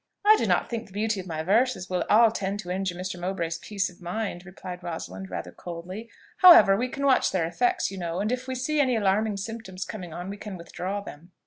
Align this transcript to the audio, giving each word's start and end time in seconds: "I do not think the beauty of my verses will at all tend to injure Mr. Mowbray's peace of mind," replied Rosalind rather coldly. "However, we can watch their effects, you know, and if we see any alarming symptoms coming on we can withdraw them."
"I 0.25 0.35
do 0.35 0.47
not 0.47 0.67
think 0.67 0.87
the 0.87 0.93
beauty 0.93 1.19
of 1.19 1.27
my 1.27 1.43
verses 1.43 1.87
will 1.87 1.99
at 2.01 2.09
all 2.09 2.31
tend 2.31 2.59
to 2.61 2.71
injure 2.71 2.95
Mr. 2.95 3.19
Mowbray's 3.19 3.59
peace 3.59 3.87
of 3.87 4.01
mind," 4.01 4.47
replied 4.47 4.81
Rosalind 4.81 5.29
rather 5.29 5.51
coldly. 5.51 6.09
"However, 6.37 6.75
we 6.75 6.87
can 6.87 7.05
watch 7.05 7.29
their 7.31 7.45
effects, 7.45 7.91
you 7.91 7.99
know, 7.99 8.19
and 8.19 8.31
if 8.31 8.47
we 8.47 8.55
see 8.55 8.79
any 8.79 8.95
alarming 8.95 9.37
symptoms 9.37 9.85
coming 9.85 10.11
on 10.11 10.31
we 10.31 10.37
can 10.37 10.57
withdraw 10.57 11.01
them." 11.01 11.33